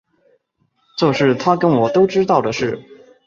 [0.97, 2.83] 这是他跟我都知道的事